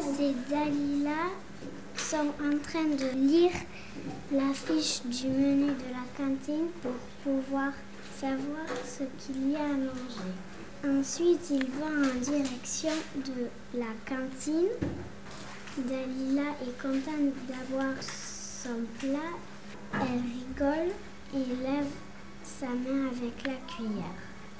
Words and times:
c'est 0.00 0.34
Dalila 0.48 1.30
sont 1.96 2.28
en 2.40 2.58
train 2.62 2.84
de 2.84 3.16
lire 3.16 3.50
la 4.30 4.52
fiche 4.54 5.02
du 5.04 5.28
menu 5.28 5.66
de 5.66 5.90
la 5.92 6.04
cantine 6.16 6.68
pour 6.80 6.92
pouvoir 7.24 7.72
savoir 8.16 8.66
ce 8.84 9.02
qu'il 9.18 9.50
y 9.50 9.56
a 9.56 9.64
à 9.64 9.68
manger. 9.68 10.30
Ensuite, 10.84 11.50
il 11.50 11.64
va 11.64 11.86
en 11.86 12.20
direction 12.20 12.92
de 13.16 13.48
la 13.78 13.92
cantine. 14.06 14.68
Dalila 15.76 16.50
est 16.62 16.80
contente 16.80 17.34
d'avoir 17.48 17.94
son 18.00 18.84
plat. 18.98 19.34
Elle 19.94 20.22
rigole 20.22 20.92
et 21.34 21.62
lève 21.62 21.90
sa 22.44 22.66
main 22.66 23.08
avec 23.08 23.46
la 23.46 23.74
cuillère. 23.74 24.18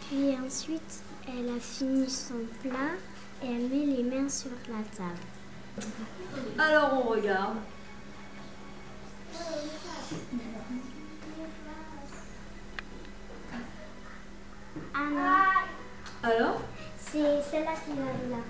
Puis 0.08 0.36
ensuite, 0.44 1.02
elle 1.28 1.48
a 1.50 1.60
fini 1.60 2.08
son 2.08 2.40
plat 2.62 2.96
et 3.42 3.46
elle 3.46 3.68
met 3.68 3.96
les 3.96 4.02
mains 4.02 4.28
sur 4.28 4.50
la 4.68 4.82
table. 4.96 5.37
Alors 6.58 7.02
on 7.04 7.10
regarde. 7.10 7.56
Alors 16.22 16.60
c'est 16.98 17.18
celle-là 17.50 17.72
qui 17.84 17.92
va 17.96 18.36
là. 18.36 18.42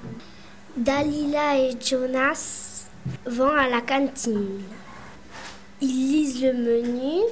Dalila 0.76 1.58
et 1.58 1.76
Jonas 1.80 2.86
vont 3.26 3.54
à 3.54 3.68
la 3.68 3.80
cantine. 3.80 4.62
Ils 5.80 5.88
lisent 5.88 6.42
le 6.42 6.52
menu 6.52 7.22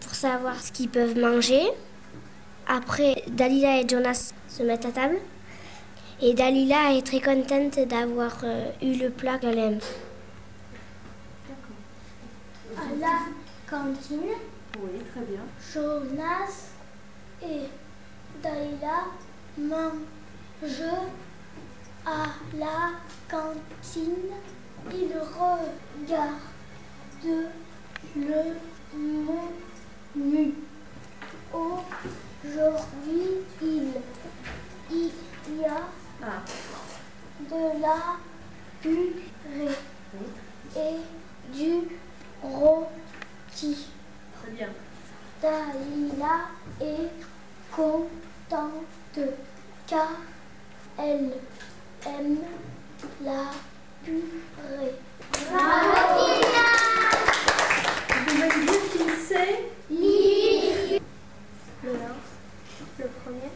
pour 0.00 0.14
savoir 0.14 0.60
ce 0.62 0.72
qu'ils 0.72 0.88
peuvent 0.88 1.18
manger. 1.18 1.62
Après, 2.66 3.22
Dalila 3.28 3.80
et 3.80 3.88
Jonas 3.88 4.32
se 4.48 4.62
mettent 4.62 4.86
à 4.86 4.90
table. 4.90 5.16
Et 6.26 6.32
Dalila 6.32 6.94
est 6.94 7.04
très 7.04 7.20
contente 7.20 7.78
d'avoir 7.86 8.32
euh, 8.44 8.70
eu 8.80 8.94
le 8.94 9.10
plat 9.10 9.36
qu'elle 9.36 9.58
aime. 9.58 9.78
À 12.74 12.94
la 12.98 13.18
cantine, 13.68 14.32
Oui, 14.80 15.02
très 15.12 15.20
bien. 15.20 15.42
Jonas 15.70 16.70
et 17.42 17.68
Dalila 18.42 19.04
mangent 19.58 20.96
à 22.06 22.24
la 22.56 22.92
cantine. 23.28 24.32
Ils 24.94 25.12
regardent 26.08 26.30
le 28.16 28.56
menu. 30.16 30.54
Aujourd'hui, 31.52 33.44
il, 33.60 33.88
il 34.90 35.10
y 35.60 35.64
a 35.66 35.82
Ah, 36.26 36.40
de 37.54 37.80
la 37.80 37.96
purée 38.82 39.76
et 40.76 41.56
du 41.56 41.72
rôti. 42.42 43.86
très 44.42 44.50
bien. 44.50 44.68
Dalila 45.40 46.34
est 46.80 47.12
contente 47.70 49.20
car 49.86 50.08
elle 50.98 51.32
aime 52.06 52.38
la 53.24 53.44
purée. 54.04 54.94
Vous 58.08 58.24
pouvez 58.26 58.48
dire 58.64 58.82
qui 58.92 59.04
c'est 59.28 59.54
Le 61.82 61.90
1, 61.90 61.94
le 62.98 63.06
premier. 63.24 63.50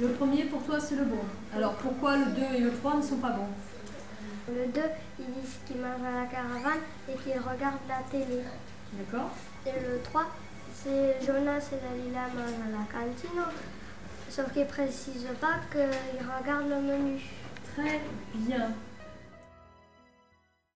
Le 0.00 0.08
premier 0.08 0.44
pour 0.44 0.62
toi 0.64 0.80
c'est 0.80 0.96
le 0.96 1.04
bon. 1.04 1.20
Alors 1.54 1.74
pourquoi 1.74 2.16
le 2.16 2.26
2 2.26 2.42
et 2.56 2.60
le 2.60 2.72
3 2.72 2.96
ne 2.96 3.02
sont 3.02 3.16
pas 3.18 3.30
bons 3.30 3.46
Le 4.48 4.66
2, 4.66 4.80
ils 5.20 5.26
disent 5.26 5.58
qu'ils 5.66 5.76
mangent 5.76 6.04
à 6.04 6.22
la 6.22 6.26
caravane 6.26 6.82
et 7.08 7.12
qu'ils 7.14 7.38
regardent 7.38 7.86
la 7.88 8.02
télé. 8.10 8.42
D'accord 8.92 9.30
Et 9.66 9.70
le 9.70 10.00
3, 10.02 10.24
c'est 10.74 11.24
Jonas 11.24 11.68
et 11.72 11.76
Dalila 11.76 12.26
mangent 12.34 12.66
à 12.66 12.70
la 12.72 12.84
cantine. 12.90 13.40
Sauf 14.28 14.52
qu'ils 14.52 14.62
ne 14.62 14.68
précisent 14.68 15.28
pas 15.40 15.60
qu'ils 15.70 16.26
regardent 16.26 16.70
le 16.70 16.80
menu. 16.80 17.20
Très 17.76 18.00
bien. 18.34 18.70